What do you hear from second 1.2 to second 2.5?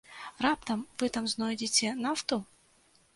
знойдзеце нафту?